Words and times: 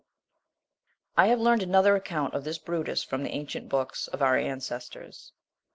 I 1.15 1.27
have 1.27 1.39
learned 1.39 1.61
another 1.61 1.95
account 1.95 2.33
of 2.33 2.43
this 2.43 2.57
Brutus 2.57 3.03
from 3.03 3.21
the 3.21 3.29
ancient 3.35 3.69
books 3.69 4.07
of 4.07 4.23
our 4.23 4.35
ancestors. 4.35 5.31